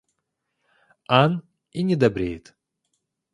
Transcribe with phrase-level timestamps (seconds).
[1.21, 1.31] Ан
[1.77, 2.55] и не доберет.